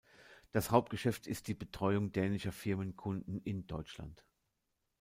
[0.51, 4.25] Das Hauptgeschäft ist die Betreuung Dänischer Firmenkunden in Deutschland.